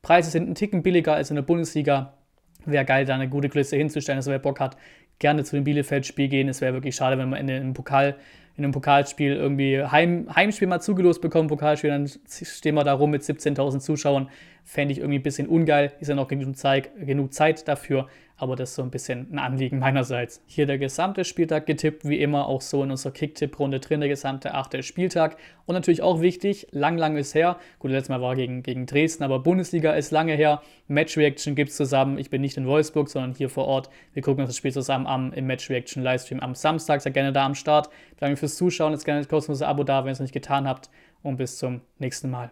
Preise 0.05 0.31
sind 0.31 0.49
ein 0.49 0.55
Ticken 0.55 0.85
billiger 0.85 1.15
als 1.15 1.31
in 1.31 1.37
der 1.37 1.43
Bundesliga, 1.43 2.15
wäre 2.65 2.85
geil, 2.85 3.05
da 3.05 3.15
eine 3.15 3.29
gute 3.29 3.49
Kulisse 3.49 3.77
hinzustellen, 3.77 4.19
dass 4.19 4.27
wer 4.27 4.39
Bock 4.39 4.61
hat, 4.61 4.77
gerne 5.19 5.43
zu 5.43 5.57
dem 5.57 5.65
Bielefeld-Spiel 5.65 6.29
gehen, 6.29 6.49
es 6.49 6.61
wäre 6.61 6.75
wirklich 6.75 6.95
schade, 6.95 7.19
wenn 7.19 7.31
man 7.31 7.41
in 7.41 7.49
den 7.49 7.73
Pokal 7.73 8.17
in 8.57 8.63
einem 8.63 8.73
Pokalspiel 8.73 9.35
irgendwie 9.35 9.83
Heim, 9.83 10.29
Heimspiel 10.33 10.69
mal 10.69 10.81
zugelost 10.81 11.21
bekommen, 11.21 11.49
Pokalspiel, 11.49 11.91
dann 11.91 12.09
stehen 12.29 12.77
wir 12.77 12.85
da 12.85 12.93
rum 12.93 13.11
mit 13.11 13.23
17.000 13.23 13.81
Zuschauern. 13.81 14.29
Fände 14.65 14.93
ich 14.93 14.99
irgendwie 14.99 15.19
ein 15.19 15.23
bisschen 15.23 15.47
ungeil. 15.47 15.93
Ist 16.01 16.09
ja 16.09 16.15
noch 16.15 16.29
genug 16.29 16.57
Zeit, 16.57 16.91
genug 16.97 17.33
Zeit 17.33 17.69
dafür 17.69 18.09
aber 18.37 18.57
das 18.57 18.71
ist 18.71 18.77
so 18.77 18.83
ein 18.83 18.91
bisschen 18.91 19.29
ein 19.33 19.39
Anliegen 19.39 19.79
meinerseits. 19.79 20.43
Hier 20.47 20.67
der 20.67 20.79
gesamte 20.79 21.25
Spieltag 21.25 21.67
getippt, 21.67 22.07
wie 22.07 22.21
immer 22.21 22.49
auch 22.49 22.61
so 22.61 22.83
in 22.83 22.91
unserer 22.91 23.13
Kick-Tipp-Runde 23.13 23.81
drin, 23.81 24.01
der 24.01 24.09
gesamte 24.09 24.55
achte 24.55 24.83
Spieltag. 24.83 25.37
Und 25.67 25.75
natürlich 25.75 26.03
auch 26.03 26.21
wichtig, 26.21 26.67
lang, 26.73 26.99
lang 26.99 27.17
ist 27.17 27.35
her. 27.35 27.59
Gut, 27.79 27.93
letztes 27.93 28.09
Mal 28.09 28.21
war 28.21 28.35
gegen, 28.35 28.63
gegen 28.63 28.87
Dresden, 28.87 29.23
aber 29.23 29.39
Bundesliga 29.39 29.93
ist 29.93 30.11
lange 30.11 30.35
her. 30.35 30.63
Match-Reaction 30.89 31.55
gibt 31.55 31.71
es 31.71 31.77
zusammen. 31.77 32.19
Ich 32.19 32.31
bin 32.31 32.41
nicht 32.41 32.57
in 32.57 32.67
Wolfsburg, 32.67 33.09
sondern 33.09 33.35
hier 33.35 33.49
vor 33.49 33.67
Ort. 33.67 33.89
Wir 34.13 34.23
gucken 34.23 34.43
uns 34.43 34.51
das 34.51 34.57
Spiel 34.57 34.73
zusammen 34.73 35.07
am 35.07 35.33
im 35.33 35.47
Match-Reaction-Livestream 35.47 36.41
am 36.41 36.55
Samstag. 36.55 37.01
Seid 37.01 37.15
gerne 37.15 37.33
da 37.33 37.47
am 37.47 37.55
Start. 37.55 37.89
Danke 38.19 38.37
fürs 38.37 38.57
Zuschauen. 38.57 38.93
Jetzt 38.93 39.05
gerne 39.05 39.21
das 39.21 39.29
kostenlose 39.29 39.67
Abo 39.67 39.85
da, 39.85 40.05
wenn 40.05 40.11
ihr 40.11 40.13
es 40.13 40.21
nicht 40.21 40.35
getan 40.35 40.67
habt. 40.69 40.91
Und 41.23 41.37
bis 41.37 41.57
zum 41.57 41.81
nächsten 41.99 42.31
Mal. 42.31 42.51